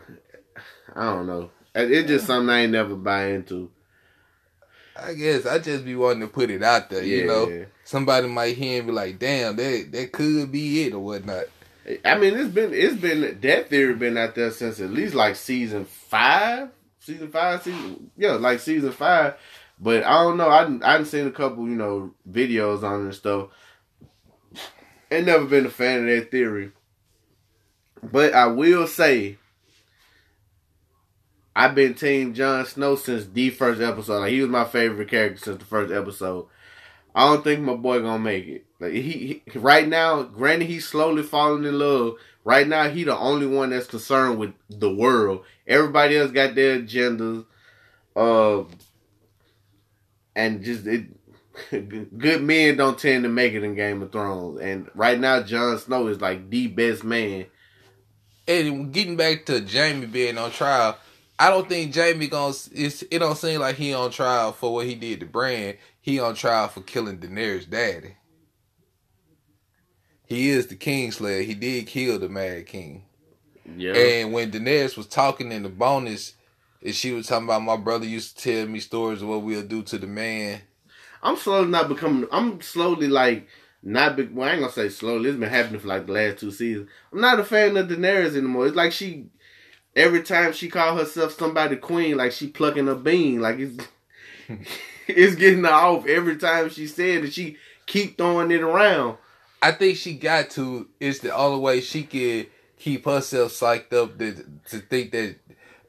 I 0.96 1.06
don't 1.06 1.28
know. 1.28 1.52
It's 1.76 2.08
just 2.08 2.26
something 2.26 2.50
I 2.50 2.62
ain't 2.62 2.72
never 2.72 2.96
buy 2.96 3.32
into. 3.32 3.70
I 5.02 5.14
guess 5.14 5.46
I 5.46 5.60
just 5.60 5.84
be 5.86 5.96
wanting 5.96 6.22
to 6.22 6.28
put 6.28 6.50
it 6.50 6.64
out 6.64 6.90
there, 6.90 7.04
Yeah. 7.04 7.18
you 7.18 7.26
know. 7.28 7.66
Somebody 7.84 8.28
might 8.28 8.56
hear 8.56 8.80
and 8.80 8.88
be 8.88 8.94
like, 8.94 9.20
"Damn, 9.20 9.56
that 9.58 9.90
that 9.92 10.12
could 10.12 10.52
be 10.52 10.84
it 10.84 10.94
or 10.94 11.00
whatnot." 11.00 11.46
I 12.04 12.18
mean, 12.18 12.36
it's 12.36 12.50
been 12.50 12.74
it's 12.74 12.96
been 12.96 13.40
that 13.42 13.70
theory 13.70 13.94
been 13.96 14.18
out 14.18 14.36
there 14.36 14.52
since 14.52 14.80
at 14.80 14.90
least 14.92 15.14
like 15.14 15.36
season 15.36 15.86
five, 15.86 16.70
season 17.00 17.28
five, 17.30 17.62
season 17.64 18.10
yeah, 18.18 18.32
like 18.34 18.60
season 18.60 18.92
five. 18.92 19.36
But 19.80 20.04
I 20.06 20.24
don't 20.24 20.38
know. 20.38 20.50
I 20.50 20.64
done- 20.64 20.82
I 20.84 20.94
done 20.98 21.06
seen 21.06 21.28
a 21.28 21.32
couple 21.32 21.68
you 21.68 21.76
know 21.76 22.14
videos 22.30 22.82
on 22.84 23.02
it 23.02 23.04
and 23.06 23.14
stuff. 23.16 23.50
Ain't 25.12 25.26
never 25.28 25.46
been 25.46 25.66
a 25.66 25.70
fan 25.70 26.00
of 26.00 26.06
that 26.08 26.32
theory. 26.32 26.72
But 28.02 28.34
I 28.34 28.48
will 28.48 28.88
say, 28.88 29.38
I've 31.56 31.74
been 31.74 31.94
Team 31.94 32.34
Jon 32.34 32.66
Snow 32.66 32.96
since 32.96 33.26
the 33.28 33.50
first 33.50 33.82
episode. 33.82 34.20
Like 34.20 34.32
he 34.32 34.42
was 34.42 34.50
my 34.50 34.66
favorite 34.66 35.10
character 35.10 35.40
since 35.40 35.60
the 35.60 35.66
first 35.66 35.94
episode. 35.94 36.48
I 37.14 37.28
don't 37.28 37.44
think 37.44 37.62
my 37.62 37.76
boy 37.76 38.02
gonna 38.02 38.20
make 38.20 38.46
it. 38.46 38.66
Like 38.80 38.92
he, 38.92 39.42
he 39.46 39.60
right 39.60 39.88
now, 39.88 40.24
granted 40.24 40.68
he's 40.68 40.86
slowly 40.86 41.24
falling 41.24 41.64
in 41.64 41.80
love. 41.80 42.16
Right 42.44 42.68
now, 42.68 42.90
he 42.90 43.06
the 43.06 43.18
only 43.18 43.48
one 43.48 43.70
that's 43.70 43.88
concerned 43.88 44.38
with 44.38 44.54
the 44.70 44.94
world. 44.94 45.46
Everybody 45.66 46.18
else 46.18 46.32
got 46.32 46.56
their 46.56 46.82
agendas. 46.82 47.46
Uh, 48.16 48.66
and 50.36 50.64
just 50.64 50.86
it, 50.86 51.06
good 52.18 52.44
men 52.44 52.76
don't 52.76 53.00
tend 53.00 53.24
to 53.24 53.30
make 53.30 53.54
it 53.54 53.64
in 53.64 53.76
Game 53.76 54.02
of 54.02 54.12
Thrones. 54.12 54.60
And 54.60 54.90
right 54.94 55.20
now, 55.20 55.42
Jon 55.42 55.80
Snow 55.80 56.08
is 56.08 56.20
like 56.20 56.50
the 56.50 56.68
best 56.68 57.06
man. 57.06 57.46
And 58.48 58.94
getting 58.94 59.16
back 59.16 59.46
to 59.46 59.66
Jaime 59.66 60.06
being 60.06 60.38
on 60.38 60.52
trial, 60.52 60.98
I 61.38 61.50
don't 61.50 61.68
think 61.68 61.94
Jaime 61.94 62.28
gonna. 62.28 62.54
It's, 62.72 63.04
it 63.04 63.20
don't 63.20 63.38
seem 63.38 63.60
like 63.60 63.76
he 63.76 63.94
on 63.94 64.12
trial 64.12 64.54
for 64.54 64.74
what 64.74 64.86
he 64.86 64.96
did 64.96 65.20
to 65.20 65.26
Bran. 65.26 65.76
He 66.00 66.20
on 66.20 66.36
trial 66.36 66.68
for 66.70 66.82
killing 66.82 67.18
Daenerys' 67.18 67.70
daddy. 67.70 68.16
He 70.26 70.50
is 70.50 70.68
the 70.68 70.76
Kingslayer. 70.76 71.46
He 71.46 71.54
did 71.54 71.88
kill 71.88 72.20
the 72.20 72.30
Mad 72.30 72.66
King. 72.66 73.04
Yeah, 73.78 73.94
And 73.94 74.32
when 74.32 74.52
Daenerys 74.52 74.96
was 74.96 75.08
talking 75.08 75.52
in 75.52 75.64
the 75.64 75.70
bonus, 75.70 76.34
and 76.84 76.94
she 76.96 77.12
was 77.12 77.28
talking 77.28 77.46
about 77.46 77.64
my 77.64 77.78
brother 77.78 78.06
used 78.06 78.38
to 78.38 78.44
tell 78.44 78.68
me 78.68 78.80
stories 78.80 79.22
of 79.22 79.28
what 79.28 79.42
we'll 79.42 79.64
do 79.64 79.82
to 79.84 79.98
the 79.98 80.08
man. 80.08 80.62
I'm 81.22 81.36
slowly 81.36 81.68
not 81.68 81.90
becoming. 81.90 82.28
I'm 82.32 82.62
slowly 82.62 83.08
like 83.08 83.48
not. 83.82 84.16
Be, 84.16 84.24
well, 84.26 84.48
I 84.48 84.52
ain't 84.54 84.62
gonna 84.62 84.72
say 84.72 84.90
slowly. 84.90 85.30
It's 85.30 85.40
been 85.40 85.50
happening 85.50 85.80
for 85.80 85.88
like 85.88 86.06
the 86.06 86.14
last 86.14 86.38
two 86.38 86.52
seasons. 86.52 86.90
I'm 87.12 87.20
not 87.22 87.40
a 87.40 87.44
fan 87.44 87.76
of 87.78 87.88
Daenerys 87.88 88.36
anymore. 88.38 88.68
It's 88.68 88.76
like 88.76 88.92
she 88.92 89.26
every 89.96 90.24
time 90.24 90.54
she 90.54 90.70
call 90.70 90.98
herself 90.98 91.34
somebody 91.34 91.76
queen, 91.78 92.18
like 92.18 92.32
she 92.32 92.48
plucking 92.48 92.88
a 92.88 92.96
bean. 92.96 93.42
Like 93.42 93.60
it's 93.60 93.88
it's 95.08 95.36
getting 95.36 95.64
her 95.64 95.72
off 95.72 96.08
every 96.08 96.38
time 96.38 96.70
she 96.70 96.88
said 96.88 97.24
that 97.24 97.34
She 97.34 97.58
keep 97.86 98.18
throwing 98.18 98.52
it 98.52 98.62
around. 98.62 99.18
I 99.62 99.72
think 99.72 99.98
she 99.98 100.14
got 100.14 100.50
to. 100.52 100.88
It's 101.00 101.20
the 101.20 101.36
only 101.36 101.60
way 101.60 101.82
she 101.82 102.04
could 102.04 102.48
keep 102.78 103.06
herself 103.06 103.52
psyched 103.52 103.94
up 103.94 104.18
to, 104.20 104.34
to 104.70 104.80
think 104.80 105.12
that 105.12 105.36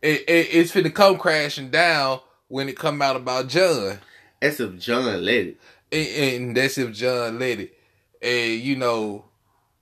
it, 0.02 0.20
it, 0.28 0.48
it's 0.52 0.72
finna 0.72 0.94
come 0.94 1.18
crashing 1.18 1.70
down 1.70 2.20
when 2.48 2.68
it 2.68 2.78
come 2.78 3.02
out 3.02 3.16
about 3.16 3.48
Jon. 3.48 3.98
That's 4.40 4.60
if 4.60 4.78
Jon 4.78 5.24
let 5.24 5.46
it. 5.46 5.60
And, 5.92 6.08
and 6.44 6.56
that's 6.56 6.78
if 6.78 6.92
Jon 6.92 7.38
let 7.38 7.60
it. 7.60 7.78
And 8.22 8.60
you 8.60 8.76
know, 8.76 9.24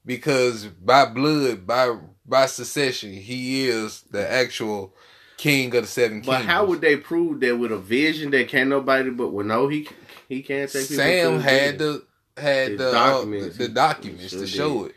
because 0.04 0.66
by 0.66 1.06
blood, 1.06 1.66
by 1.66 1.96
by 2.26 2.46
secession, 2.46 3.12
he 3.12 3.66
is 3.66 4.02
the 4.10 4.30
actual 4.30 4.94
king 5.36 5.74
of 5.74 5.82
the 5.82 5.88
seven 5.88 6.20
kingdoms. 6.20 6.44
But 6.44 6.46
how 6.46 6.64
would 6.66 6.80
they 6.80 6.96
prove 6.96 7.40
that 7.40 7.58
with 7.58 7.72
a 7.72 7.78
vision 7.78 8.30
that 8.30 8.48
can't 8.48 8.70
nobody 8.70 9.10
but 9.10 9.28
well 9.30 9.44
no 9.44 9.68
he 9.68 9.88
he 10.28 10.42
can't 10.42 10.70
take 10.70 10.82
Sam 10.82 11.32
to 11.32 11.38
the 11.38 11.42
had 11.42 11.78
the 11.78 12.04
had 12.36 12.72
the 12.78 12.92
documents. 12.92 13.56
documents, 13.56 13.56
the, 13.58 13.66
the 13.68 13.74
documents 13.74 14.28
Sure 14.30 14.38
to 14.40 14.44
did. 14.46 14.54
show 14.54 14.84
it. 14.86 14.94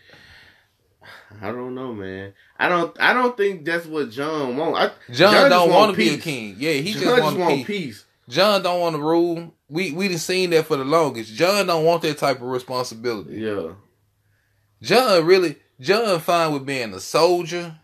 I 1.41 1.51
don't 1.51 1.75
know, 1.75 1.93
man. 1.93 2.33
I 2.57 2.69
don't. 2.69 2.95
I 2.99 3.13
don't 3.13 3.35
think 3.37 3.65
that's 3.65 3.85
what 3.85 4.09
Jon 4.09 4.55
want. 4.57 4.75
I, 4.75 4.87
Jon, 5.13 5.31
just 5.33 5.49
don't 5.49 5.69
want 5.69 5.91
to 5.91 5.97
be 5.97 6.09
a 6.15 6.17
king. 6.17 6.55
Yeah, 6.57 6.73
he 6.73 6.93
Jon 6.93 7.01
just 7.03 7.21
want, 7.21 7.37
want 7.39 7.55
peace. 7.57 7.67
peace. 7.67 8.05
Jon 8.29 8.63
don't 8.63 8.79
want 8.79 8.95
to 8.95 9.01
rule. 9.01 9.53
We 9.69 9.91
we 9.91 10.07
done 10.07 10.17
seen 10.17 10.49
that 10.51 10.65
for 10.65 10.77
the 10.77 10.85
longest. 10.85 11.33
Jon 11.33 11.67
don't 11.67 11.83
want 11.85 12.01
that 12.03 12.17
type 12.17 12.37
of 12.37 12.47
responsibility. 12.47 13.35
Yeah, 13.41 13.73
Jon 14.81 15.25
really 15.25 15.55
Jon 15.79 16.19
fine 16.19 16.53
with 16.53 16.65
being 16.65 16.93
a 16.93 17.00
soldier 17.00 17.75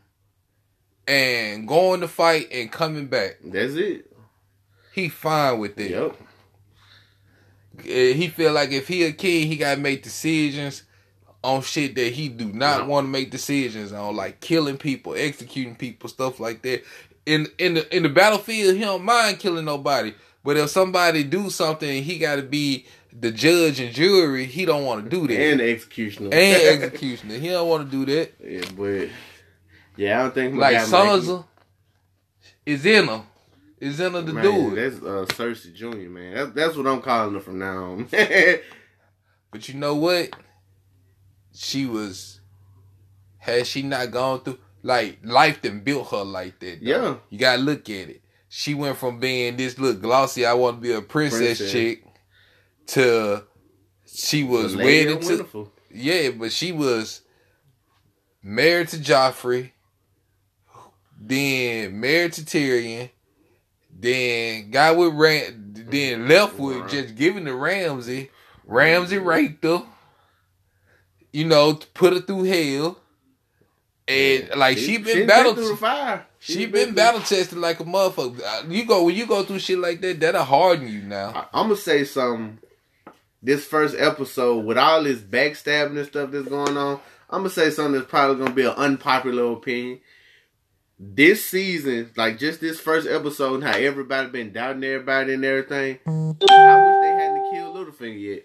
and 1.07 1.67
going 1.67 2.01
to 2.01 2.07
fight 2.07 2.47
and 2.51 2.71
coming 2.71 3.07
back. 3.07 3.37
that's 3.43 3.73
it. 3.73 4.09
He 4.93 5.09
fine 5.09 5.59
with 5.59 5.77
it. 5.79 5.91
Yep. 5.91 6.15
Eh, 7.87 8.13
He 8.13 8.27
feel 8.27 8.53
like 8.53 8.71
if 8.71 8.87
he 8.87 9.03
a 9.03 9.11
king, 9.11 9.47
he 9.47 9.57
gotta 9.57 9.79
make 9.81 10.03
decisions 10.03 10.83
on 11.43 11.61
shit 11.61 11.95
that 11.95 12.13
he 12.13 12.29
do 12.29 12.45
not 12.53 12.87
want 12.87 13.05
to 13.05 13.09
make 13.09 13.29
decisions 13.31 13.91
on, 13.91 14.15
like 14.15 14.39
killing 14.39 14.77
people, 14.77 15.13
executing 15.15 15.75
people, 15.75 16.07
stuff 16.09 16.39
like 16.39 16.61
that. 16.61 16.83
In 17.25 17.47
in 17.57 17.73
the 17.75 17.95
in 17.95 18.03
the 18.03 18.09
battlefield, 18.09 18.75
he 18.75 18.81
don't 18.81 19.03
mind 19.03 19.39
killing 19.39 19.65
nobody. 19.65 20.13
But 20.43 20.57
if 20.57 20.69
somebody 20.69 21.23
do 21.23 21.49
something, 21.49 22.03
he 22.03 22.17
got 22.19 22.35
to 22.35 22.43
be 22.43 22.85
the 23.19 23.31
judge 23.31 23.79
and 23.79 23.93
jury. 23.93 24.45
He 24.45 24.65
don't 24.65 24.85
want 24.85 25.03
to 25.03 25.09
do 25.09 25.27
that. 25.27 25.39
And 25.39 25.59
the 25.59 25.69
executioner. 25.71 26.29
and 26.33 26.83
executioner. 26.83 27.35
He 27.37 27.49
don't 27.49 27.69
want 27.69 27.89
to 27.89 28.05
do 28.05 28.05
that. 28.13 28.33
yeah, 28.43 28.61
but 28.75 29.09
yeah, 29.95 30.19
I 30.19 30.23
don't 30.23 30.33
think 30.33 30.55
Like 30.55 30.77
Sansa 30.77 31.45
is 32.65 32.85
in 32.85 33.07
him. 33.07 33.21
Is 33.79 33.99
in 33.99 34.13
her 34.13 34.23
to 34.23 34.33
Man, 34.33 34.43
do 34.43 34.75
it. 34.75 34.89
That's 34.91 35.03
uh, 35.03 35.25
Cersei 35.35 35.73
Junior, 35.73 36.09
man. 36.09 36.33
That's 36.35 36.51
that's 36.51 36.77
what 36.77 36.87
I'm 36.87 37.01
calling 37.01 37.33
her 37.33 37.39
from 37.39 37.59
now 37.59 37.83
on. 37.83 38.07
But 39.51 39.69
you 39.69 39.75
know 39.75 39.93
what? 39.95 40.31
She 41.53 41.85
was 41.85 42.39
had 43.37 43.67
she 43.67 43.83
not 43.83 44.09
gone 44.09 44.41
through 44.41 44.57
like 44.81 45.19
life 45.23 45.61
done 45.61 45.81
built 45.81 46.09
her 46.09 46.23
like 46.23 46.59
that. 46.59 46.79
though. 46.83 46.89
Yeah. 46.89 47.15
You 47.29 47.37
gotta 47.37 47.61
look 47.61 47.87
at 47.89 48.09
it. 48.09 48.21
She 48.49 48.73
went 48.73 48.97
from 48.97 49.19
being 49.19 49.55
this 49.57 49.77
look 49.77 50.01
glossy, 50.01 50.45
I 50.45 50.53
want 50.53 50.77
to 50.77 50.81
be 50.81 50.91
a 50.91 51.01
princess, 51.01 51.39
Princess. 51.59 51.71
chick 51.71 52.03
to 52.87 53.43
she 54.05 54.43
was 54.43 54.75
wedded 54.75 55.21
to. 55.23 55.71
Yeah, 55.91 56.31
but 56.31 56.51
she 56.51 56.71
was 56.71 57.21
married 58.41 58.89
to 58.89 58.97
Joffrey, 58.97 59.71
then 61.19 61.99
married 61.99 62.33
to 62.33 62.41
Tyrion, 62.41 63.09
then 63.91 64.71
got 64.71 64.97
with 64.97 65.13
Ram, 65.13 65.73
then 65.73 66.19
mm-hmm. 66.19 66.29
left 66.29 66.59
with 66.59 66.77
Right. 66.77 66.89
just 66.89 67.15
giving 67.15 67.45
to 67.45 67.55
Ramsay. 67.55 68.29
Ramsay 68.65 69.17
mm-hmm. 69.17 69.27
raped 69.27 69.63
her, 69.63 69.83
you 71.31 71.45
know, 71.45 71.73
put 71.93 72.13
her 72.13 72.19
through 72.19 72.43
hell, 72.43 72.97
and 74.07 74.49
like 74.55 74.77
she, 74.77 74.97
been 74.97 75.27
battle, 75.27 75.53
through 75.53 75.69
the 75.69 75.77
fire. 75.77 76.25
she 76.39 76.65
been 76.65 76.93
battle 76.93 77.21
tested 77.21 77.57
like 77.57 77.79
a 77.79 77.83
motherfucker. 77.83 78.71
You 78.71 78.85
go 78.85 79.03
when 79.03 79.15
you 79.15 79.25
go 79.25 79.43
through 79.43 79.59
shit 79.59 79.79
like 79.79 80.01
that, 80.01 80.19
that'll 80.19 80.43
harden 80.43 80.87
you 80.87 81.01
now. 81.01 81.29
I, 81.29 81.59
I'm 81.59 81.67
gonna 81.67 81.77
say 81.77 82.03
something. 82.03 82.59
This 83.45 83.65
first 83.65 83.93
episode, 83.97 84.63
with 84.63 84.77
all 84.77 85.03
this 85.03 85.19
backstabbing 85.19 85.97
and 85.97 86.07
stuff 86.07 86.31
that's 86.31 86.47
going 86.47 86.77
on, 86.77 87.01
I'm 87.29 87.39
gonna 87.39 87.49
say 87.49 87.69
something 87.71 87.93
that's 87.99 88.09
probably 88.09 88.37
gonna 88.37 88.55
be 88.55 88.63
an 88.63 88.69
unpopular 88.71 89.51
opinion. 89.51 89.99
This 90.97 91.43
season, 91.43 92.09
like 92.15 92.39
just 92.39 92.61
this 92.61 92.79
first 92.79 93.05
episode, 93.05 93.55
and 93.55 93.63
how 93.65 93.73
everybody 93.77 94.29
been 94.29 94.53
doubting 94.53 94.85
everybody 94.85 95.33
and 95.33 95.43
everything. 95.43 95.99
I 96.07 96.11
wish 96.11 96.39
they 97.01 97.23
hadn't 97.23 97.51
killed 97.51 97.75
Littlefinger 97.75 98.21
yet. 98.21 98.43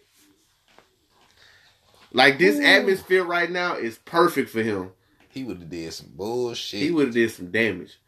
Like 2.12 2.38
this 2.38 2.59
atmosphere 2.59 3.23
right 3.23 3.50
now 3.50 3.76
is 3.76 3.99
perfect 3.99 4.50
for 4.50 4.62
him. 4.62 4.90
He 5.28 5.45
would 5.45 5.59
have 5.61 5.71
did 5.71 5.93
some 5.93 6.11
bullshit. 6.17 6.81
He 6.81 6.90
would 6.90 7.07
have 7.07 7.14
did 7.14 7.31
some 7.31 7.50
damage. 7.52 8.00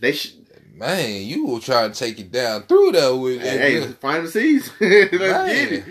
They 0.00 0.12
should. 0.12 0.46
Man, 0.74 1.22
you 1.22 1.46
will 1.46 1.60
try 1.60 1.88
to 1.88 1.94
take 1.94 2.18
it 2.18 2.30
down 2.30 2.62
through 2.64 2.92
that 2.92 3.10
with 3.16 3.40
Hey, 3.40 3.80
final 4.00 4.26
season. 4.26 4.72
Let's 4.80 5.12
Man. 5.12 5.46
get 5.48 5.72
it. 5.72 5.84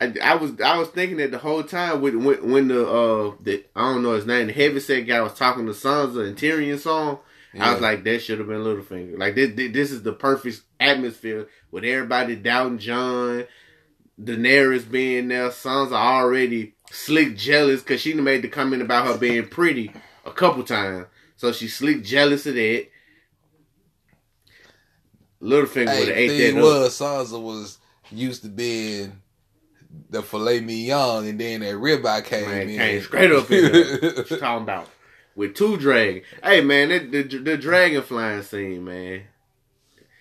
I, 0.00 0.14
I 0.22 0.34
was 0.36 0.60
I 0.60 0.78
was 0.78 0.88
thinking 0.88 1.16
that 1.16 1.32
the 1.32 1.38
whole 1.38 1.62
time 1.64 2.00
when 2.00 2.24
when, 2.24 2.50
when 2.50 2.68
the 2.68 2.88
uh 2.88 3.34
the 3.40 3.64
I 3.74 3.92
don't 3.92 4.02
know 4.02 4.12
his 4.12 4.26
name 4.26 4.46
the 4.46 4.52
heavyset 4.52 5.06
guy 5.06 5.20
was 5.20 5.34
talking 5.34 5.66
to 5.66 5.72
Sansa 5.72 6.26
and 6.26 6.36
Tyrion 6.36 6.78
song. 6.78 7.18
I 7.58 7.72
was 7.72 7.80
like 7.80 8.04
that 8.04 8.20
should 8.20 8.38
have 8.38 8.46
been 8.46 8.62
Littlefinger. 8.62 9.18
Like 9.18 9.34
this 9.34 9.52
this 9.72 9.90
is 9.90 10.02
the 10.02 10.12
perfect 10.12 10.60
atmosphere 10.78 11.48
with 11.72 11.82
everybody 11.82 12.36
doubting 12.36 12.78
Jon, 12.78 13.44
Daenerys 14.20 14.88
being 14.88 15.28
there. 15.28 15.48
Sansa 15.48 15.92
already 15.92 16.74
slick 16.90 17.36
jealous 17.36 17.82
because 17.82 18.00
she 18.00 18.14
made 18.14 18.42
the 18.42 18.48
comment 18.48 18.82
about 18.82 19.06
her 19.06 19.18
being 19.18 19.48
pretty 19.48 19.90
a 20.24 20.30
couple 20.30 20.62
times, 20.62 21.06
so 21.36 21.50
she 21.50 21.66
slick 21.66 22.04
jealous 22.04 22.46
of 22.46 22.54
that. 22.54 22.86
Littlefinger 25.42 25.88
Hey, 25.88 25.98
would 26.00 26.08
have 26.08 26.16
ate 26.16 26.52
that 26.52 26.58
up. 26.58 26.62
was 26.62 26.98
Sansa 26.98 27.42
was 27.42 27.78
used 28.12 28.42
to 28.42 28.48
being 28.48 29.20
the 30.10 30.22
filet 30.22 30.60
mignon, 30.60 31.26
and 31.26 31.40
then 31.40 31.60
that 31.60 31.74
ribeye 31.74 32.24
came 32.24 32.48
Man, 32.48 32.68
in. 32.68 32.76
came 32.76 33.02
straight 33.02 33.32
up 33.32 33.50
in 33.50 33.72
there. 33.72 34.14
You 34.14 34.22
talking 34.24 34.62
about? 34.62 34.88
With 35.34 35.54
two 35.54 35.76
dragons. 35.76 36.24
Hey 36.42 36.60
man, 36.62 36.88
that, 36.88 37.12
the 37.12 37.22
the 37.22 37.56
dragon 37.56 38.02
flying 38.02 38.42
scene, 38.42 38.84
man. 38.84 39.22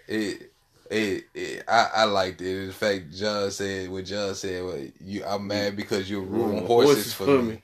it, 0.08 0.52
it, 0.92 1.24
it, 1.34 1.64
I, 1.68 1.90
I 1.96 2.04
liked 2.06 2.42
it. 2.42 2.66
In 2.66 2.72
fact, 2.72 3.12
Jon 3.16 3.52
said 3.52 3.90
what 3.90 4.06
Jon 4.06 4.36
said. 4.36 4.64
Well, 4.64 4.80
you, 5.02 5.26
I'm 5.26 5.48
mad 5.48 5.76
because 5.76 6.10
you're 6.10 6.22
ruining 6.22 6.64
Mm, 6.64 6.68
horses, 6.68 7.14
for 7.14 7.26
me. 7.28 7.62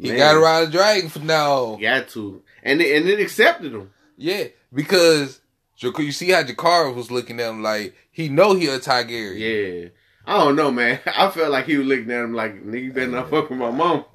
He 0.00 0.08
Man, 0.08 0.18
got 0.18 0.32
to 0.34 0.38
ride 0.40 0.68
a 0.68 0.70
dragon 0.70 1.08
for 1.08 1.18
now. 1.20 1.76
Got 1.76 2.08
to, 2.10 2.42
and 2.62 2.80
it, 2.80 2.96
and 2.96 3.08
it 3.08 3.20
accepted 3.20 3.72
him. 3.72 3.90
Yeah, 4.16 4.44
because 4.72 5.40
you 5.80 6.12
see 6.12 6.30
how 6.30 6.42
Jakar 6.42 6.94
was 6.94 7.10
looking 7.10 7.40
at 7.40 7.50
him 7.50 7.62
like 7.62 7.94
he 8.10 8.28
know 8.28 8.54
he 8.54 8.66
a 8.68 8.78
Targaryen. 8.78 9.38
Yeah. 9.38 9.88
I 10.26 10.38
don't 10.38 10.56
know, 10.56 10.70
man. 10.70 11.00
I 11.06 11.30
felt 11.30 11.50
like 11.50 11.66
he 11.66 11.76
was 11.76 11.86
looking 11.86 12.10
at 12.10 12.24
him 12.24 12.34
like, 12.34 12.64
nigga, 12.64 12.84
you 12.84 12.92
better 12.92 13.10
not 13.10 13.30
fuck 13.30 13.50
with 13.50 13.58
my 13.58 13.70
mom. 13.70 14.04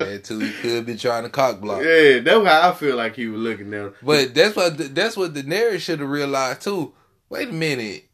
That 0.00 0.24
too, 0.24 0.38
he 0.38 0.50
could 0.52 0.86
be 0.86 0.96
trying 0.96 1.24
to 1.24 1.28
cock 1.28 1.60
block. 1.60 1.82
Yeah, 1.82 2.20
that's 2.20 2.44
how 2.44 2.70
I 2.70 2.74
feel 2.74 2.96
like 2.96 3.16
he 3.16 3.28
was 3.28 3.40
looking 3.40 3.72
at 3.74 3.80
him. 3.80 3.94
But 4.02 4.34
that's 4.34 4.56
what 4.56 4.94
that's 4.94 5.16
what 5.16 5.34
Daenerys 5.34 5.80
should 5.80 6.00
have 6.00 6.08
realized 6.08 6.62
too. 6.62 6.94
Wait 7.28 7.50
a 7.50 7.52
minute, 7.52 8.08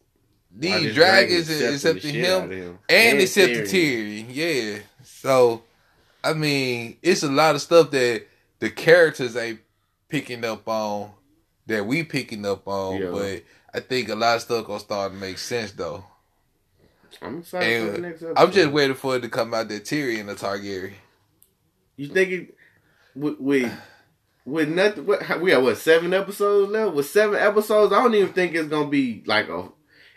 these 0.55 0.95
dragons 0.95 1.49
accepting 1.49 2.15
him 2.15 2.51
him. 2.51 2.79
and 2.89 3.21
accepting 3.21 3.63
Tyrion. 3.63 4.27
Tyrion. 4.27 4.27
Yeah, 4.29 4.79
so 5.05 5.63
I 6.25 6.33
mean, 6.33 6.99
it's 7.03 7.23
a 7.23 7.31
lot 7.31 7.55
of 7.55 7.63
stuff 7.63 7.93
that 7.93 8.27
the 8.59 8.69
characters 8.69 9.37
ain't 9.37 9.61
picking 10.09 10.45
up 10.45 10.67
on 10.69 11.13
that 11.67 11.87
we 11.87 12.03
picking 12.03 12.45
up 12.45 12.67
on. 12.67 13.01
Yeah. 13.01 13.11
But 13.11 13.43
I 13.73 13.81
think 13.81 14.09
a 14.09 14.15
lot 14.15 14.37
of 14.37 14.43
stuff 14.43 14.67
gonna 14.67 14.81
start 14.81 15.13
to 15.13 15.19
make 15.19 15.39
sense 15.39 15.73
though. 15.73 16.05
I'm 17.23 17.39
excited 17.39 17.87
for 17.87 17.93
the 17.93 17.99
next 18.03 18.23
episode. 18.23 18.39
I'm 18.39 18.53
just 18.53 18.71
waiting 18.71 18.97
for 18.97 19.17
it 19.17 19.21
to 19.21 19.29
come 19.29 19.55
out 19.55 19.69
that 19.69 19.85
Tyrion 19.85 20.31
a 20.31 20.35
Targaryen. 20.35 20.95
You 21.97 22.09
think 22.09 22.31
it 22.31 22.57
with 23.15 23.39
with, 23.41 23.73
with 24.45 24.69
nothing? 24.69 25.07
What, 25.07 25.41
we 25.41 25.51
got 25.51 25.63
what 25.63 25.79
seven 25.79 26.13
episodes 26.13 26.71
left? 26.71 26.95
With 26.95 27.07
seven 27.07 27.39
episodes, 27.39 27.93
I 27.93 28.03
don't 28.03 28.15
even 28.15 28.33
think 28.33 28.55
it's 28.55 28.69
gonna 28.69 28.89
be 28.89 29.23
like 29.27 29.49
a. 29.49 29.69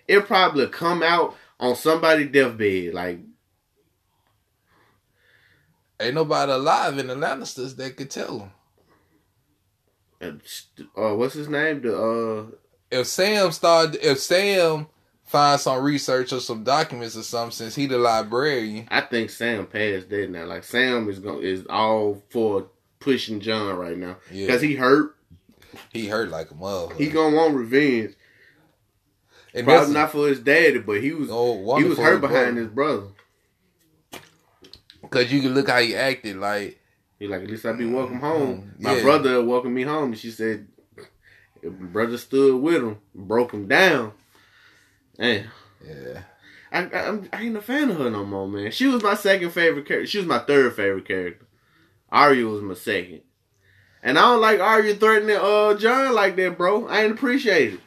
It 0.07 0.25
probably 0.25 0.67
come 0.67 1.03
out 1.03 1.35
on 1.59 1.75
somebody's 1.75 2.31
deathbed. 2.31 2.93
Like 2.93 3.19
Ain't 5.99 6.15
nobody 6.15 6.51
alive 6.51 6.97
in 6.97 7.07
the 7.07 7.15
Lannisters 7.15 7.75
that 7.75 7.97
could 7.97 8.09
tell 8.09 8.49
them. 10.21 10.39
uh, 10.95 11.01
uh, 11.01 11.15
what's 11.15 11.33
his 11.33 11.49
name? 11.49 11.81
The 11.81 12.01
uh, 12.01 12.45
if 12.89 13.07
Sam 13.07 13.51
started, 13.51 13.99
if 14.01 14.19
Sam 14.19 14.87
finds 15.29 15.62
some 15.63 15.83
research 15.83 16.33
or 16.33 16.39
some 16.39 16.63
documents 16.63 17.15
or 17.15 17.21
something, 17.21 17.51
since 17.51 17.75
he 17.75 17.86
the 17.86 17.98
librarian, 18.00 18.88
I 18.89 19.01
think 19.01 19.29
Sam 19.29 19.67
passed 19.67 20.09
that 20.09 20.29
now. 20.31 20.45
Like 20.45 20.63
Sam 20.63 21.07
is 21.07 21.19
going 21.19 21.43
is 21.43 21.65
all 21.69 22.24
for 22.29 22.65
pushing 23.00 23.39
Jon 23.39 23.77
right 23.77 23.95
now 23.98 24.17
yeah, 24.31 24.48
because 24.48 24.62
he 24.62 24.75
hurt. 24.75 25.15
he 25.93 26.07
hurt 26.07 26.29
like 26.29 26.50
a 26.51 26.55
mother. 26.55 26.95
He 26.95 27.09
gonna 27.09 27.36
want 27.36 27.55
revenge. 27.55 28.15
and 29.53 29.65
Probably 29.67 29.93
not 29.93 30.12
for 30.12 30.27
his 30.27 30.39
daddy, 30.39 30.79
but 30.79 31.01
he 31.01 31.12
was 31.13 31.29
oh, 31.31 31.77
he 31.77 31.83
was 31.83 31.98
hurt 32.00 32.21
behind 32.21 32.57
his 32.57 32.67
brother. 32.67 33.07
because 35.01 35.31
you 35.31 35.41
can 35.41 35.53
look 35.53 35.69
how 35.69 35.79
he 35.79 35.95
acted. 35.95 36.38
Like 36.38 36.79
He 37.19 37.27
like, 37.27 37.43
at 37.43 37.50
least 37.50 37.65
I 37.65 37.74
be 37.74 37.86
welcome 37.86 38.19
home. 38.19 38.74
Mhm. 38.77 38.81
My 38.81 38.95
Yeah. 38.95 39.01
brother 39.03 39.43
welcomed 39.45 39.75
me 39.75 39.83
home. 39.83 40.05
And 40.12 40.17
she 40.17 40.31
said, 40.31 40.67
brother 41.63 42.17
stood 42.17 42.59
with 42.62 42.81
him, 42.83 42.98
broke 43.13 43.51
him 43.53 43.67
down. 43.67 44.13
Man, 45.19 45.49
yeah, 45.85 46.21
I, 46.71 46.85
I, 46.85 47.07
I'm, 47.09 47.29
ain't 47.33 47.57
a 47.57 47.61
fan 47.61 47.89
of 47.89 47.97
her 47.97 48.09
no 48.09 48.25
more, 48.25 48.47
man. 48.47 48.71
She 48.71 48.88
was 48.88 49.03
my 49.03 49.15
second 49.15 49.49
favorite 49.51 49.85
character. 49.85 50.07
She 50.07 50.17
was 50.17 50.27
my 50.27 50.39
third 50.39 50.73
favorite 50.77 51.05
character. 51.05 51.45
Arya 52.09 52.45
was 52.45 52.61
my 52.61 52.73
second. 52.73 53.21
And 54.01 54.17
I 54.17 54.21
don't 54.21 54.39
like 54.39 54.61
Arya 54.61 54.95
threatening 54.95 55.38
uh 55.38 55.73
Jon 55.75 56.15
like 56.15 56.38
that, 56.38 56.57
bro. 56.57 56.88
I 56.88 57.03
ain't 57.03 57.11
appreciate 57.11 57.73
it. 57.73 57.79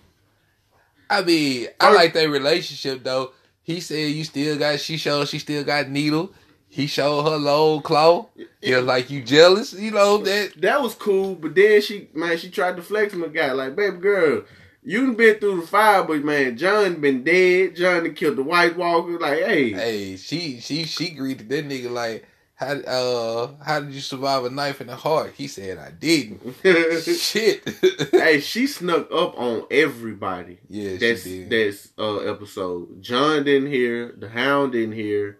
I 1.09 1.23
mean, 1.23 1.69
I 1.81 1.95
like 1.95 2.12
their 2.12 2.29
relationship 2.29 3.03
though. 3.03 3.33
He 3.62 3.81
said 3.81 4.11
you 4.11 4.25
still 4.25 4.59
got. 4.59 4.79
She 4.81 4.99
showed 4.99 5.27
she 5.29 5.39
still 5.39 5.65
got 5.65 5.89
needle. 5.89 6.35
He 6.69 6.87
showed 6.87 7.25
her 7.25 7.39
Longclaw. 7.39 8.29
He 8.61 8.75
was 8.75 8.85
like, 8.85 9.09
"You 9.09 9.23
jealous?" 9.23 9.73
You 9.73 9.91
know 9.91 10.19
that. 10.19 10.61
That 10.61 10.83
was 10.83 10.95
cool, 10.95 11.35
but 11.35 11.55
then 11.55 11.81
she 11.81 12.09
man, 12.12 12.37
she 12.37 12.51
tried 12.51 12.77
to 12.77 12.83
flex 12.83 13.15
my 13.15 13.29
guy 13.29 13.53
like, 13.53 13.75
baby 13.75 13.97
girl, 13.97 14.45
you 14.83 15.07
done 15.07 15.15
been 15.15 15.37
through 15.39 15.61
the 15.62 15.67
fire, 15.67 16.03
but 16.05 16.25
man, 16.25 16.57
Jon 16.57 17.01
been 17.01 17.23
dead. 17.25 17.77
Jon 17.77 18.12
killed 18.15 18.37
the 18.37 18.43
White 18.43 18.77
Walker. 18.77 19.19
Like, 19.19 19.39
hey, 19.45 19.71
Hey, 19.73 20.17
she 20.17 20.61
she 20.61 20.85
she 20.85 21.11
greeted 21.11 21.49
that 21.49 21.69
nigga 21.69 21.91
like, 21.91 22.27
"How 22.55 22.67
uh 22.73 23.51
how 23.65 23.81
did 23.81 23.93
you 23.93 24.01
survive 24.01 24.45
a 24.45 24.51
knife 24.51 24.81
in 24.81 24.89
the 24.89 24.97
heart?" 24.97 25.35
He 25.37 25.47
said, 25.47 25.79
"I 25.79 25.91
didn't." 25.91 26.41
Shit. 27.19 27.69
hey, 28.12 28.41
she 28.41 28.67
snuck 28.67 29.09
up 29.12 29.39
on 29.39 29.67
everybody. 29.71 30.59
yeah, 30.69 30.97
That's 30.97 31.23
she 31.25 31.45
did. 31.47 31.51
that's 31.51 31.89
uh 31.99 32.19
episode. 32.19 33.01
Jon 33.03 33.45
didn't 33.45 33.71
hear. 33.71 34.12
The 34.19 34.29
Hound 34.29 34.73
didn't 34.73 34.95
hear. 34.95 35.39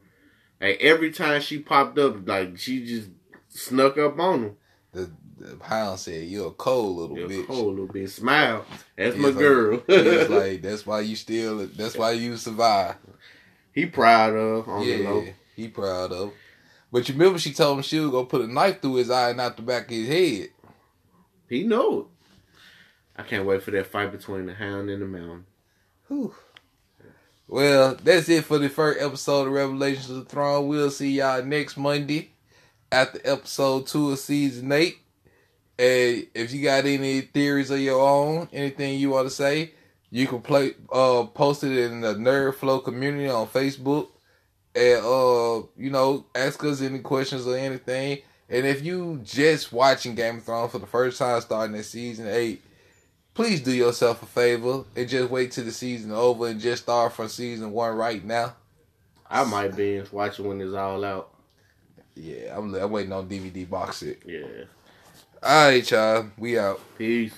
Like 0.61 0.79
every 0.81 1.11
time 1.11 1.41
she 1.41 1.59
popped 1.59 1.99
up, 1.99 2.29
like 2.29 2.57
she 2.59 2.87
just 2.87 3.09
snuck 3.49 3.99
up 3.99 4.19
on 4.21 4.43
him. 4.45 4.57
The, 4.93 5.11
the 5.39 5.59
hound 5.65 5.99
said, 5.99 6.25
"You're 6.29 6.49
a 6.49 6.53
cold 6.53 6.97
little 6.97 7.19
You're 7.19 7.29
bitch." 7.29 7.47
cold 7.47 7.79
little 7.79 7.89
bitch. 7.89 8.11
Smile. 8.11 8.65
That's 8.97 9.17
my 9.17 9.29
like- 9.29 9.39
girl. 9.39 9.83
like, 9.89 10.63
"That's 10.63 10.87
why 10.87 11.01
you 11.01 11.17
still. 11.17 11.67
That's 11.67 11.97
why 11.97 12.13
you 12.13 12.37
survive." 12.37 12.97
he 13.73 13.87
proud 13.87 14.35
of 14.35 14.69
on 14.69 14.85
the 14.87 14.99
low. 15.03 15.23
Yeah, 15.23 15.33
he 15.57 15.69
proud 15.69 16.13
of. 16.13 16.33
But 16.93 17.09
you 17.09 17.15
remember 17.15 17.39
she 17.39 17.55
told 17.55 17.79
him 17.79 17.83
she 17.83 17.99
was 18.01 18.11
gonna 18.11 18.27
put 18.27 18.43
a 18.43 18.47
knife 18.47 18.83
through 18.83 18.97
his 18.97 19.11
eye 19.11 19.31
and 19.31 19.41
out 19.41 19.57
the 19.57 19.63
back 19.63 19.85
of 19.85 19.91
his 19.97 20.09
head. 20.09 20.51
He 21.49 21.65
know 21.65 22.01
it. 22.01 22.07
I 23.17 23.23
can't 23.23 23.47
wait 23.47 23.63
for 23.63 23.71
that 23.71 23.87
fight 23.87 24.13
between 24.13 24.47
the 24.47 24.55
Hound 24.55 24.91
and 24.91 25.01
the 25.03 25.07
Mountain. 25.07 25.47
Whew. 26.09 26.35
Well, 27.49 27.97
that's 28.03 28.29
it 28.29 28.45
for 28.45 28.59
the 28.59 28.69
first 28.69 29.01
episode 29.01 29.47
of 29.47 29.53
Revelations 29.53 30.09
of 30.11 30.17
the 30.17 30.25
Throne. 30.25 30.69
We'll 30.69 30.91
see 30.91 31.13
y'all 31.13 31.43
next 31.45 31.77
Monday 31.77 32.32
after 32.93 33.21
episode 33.25 33.87
two 33.87 34.13
of 34.13 34.19
season 34.19 34.71
eight. 34.71 34.99
And 35.79 36.27
if 36.35 36.53
you 36.53 36.63
got 36.63 36.85
any 36.85 37.23
theories 37.23 37.71
of 37.71 37.81
your 37.81 38.01
own, 38.01 38.49
anything 38.53 38.99
you 38.99 39.11
want 39.11 39.27
to 39.27 39.35
say, 39.35 39.73
you 40.11 40.27
can 40.27 40.43
play 40.43 40.75
uh 40.93 41.25
post 41.25 41.65
it 41.65 41.77
in 41.77 42.03
the 42.03 42.15
Nerd 42.15 42.55
Flow 42.55 42.79
community 42.79 43.29
on 43.29 43.49
Facebook. 43.49 44.09
And 44.75 45.05
uh, 45.05 45.67
you 45.77 45.91
know, 45.91 46.27
ask 46.35 46.63
us 46.65 46.83
any 46.83 47.01
questions 47.01 47.47
or 47.47 47.57
anything. 47.57 48.19
And 48.49 48.67
if 48.67 48.85
you 48.85 49.21
just 49.25 49.73
watching 49.73 50.15
Game 50.15 50.37
of 50.37 50.45
Thrones 50.45 50.73
for 50.73 50.79
the 50.79 50.87
first 50.87 51.19
time 51.19 51.41
starting 51.41 51.75
at 51.77 51.87
season 51.87 52.29
eight, 52.29 52.63
please 53.33 53.63
do 53.63 53.73
yourself 53.73 54.23
a 54.23 54.27
favor 54.27 54.85
and 54.95 55.09
just 55.09 55.31
wait 55.31 55.53
till 55.53 55.65
the 55.65 55.73
season 55.73 56.13
over 56.13 56.49
and 56.49 56.61
just 56.61 56.83
start 56.83 57.15
from 57.15 57.29
season 57.29 57.73
one 57.73 57.97
right 57.97 58.23
now. 58.23 58.55
I 59.31 59.45
might 59.45 59.75
be 59.75 60.03
watching 60.13 60.47
when 60.47 60.61
it's 60.61 60.75
all 60.75 61.03
out. 61.03 61.32
Yeah, 62.15 62.57
I'm, 62.57 62.75
I'm 62.75 62.91
waiting 62.91 63.13
on 63.13 63.29
DVD 63.29 63.69
box 63.69 63.99
set. 63.99 64.19
Yeah. 64.27 64.47
All 65.43 65.69
right, 65.69 65.91
y'all. 65.91 66.27
We 66.39 66.59
out. 66.59 66.81
Peace. 66.99 67.35